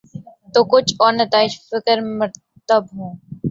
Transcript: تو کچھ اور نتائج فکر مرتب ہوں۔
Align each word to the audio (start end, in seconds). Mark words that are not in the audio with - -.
تو 0.53 0.59
کچھ 0.71 0.91
اور 0.99 1.11
نتائج 1.13 1.51
فکر 1.69 1.97
مرتب 2.19 2.83
ہوں۔ 2.93 3.11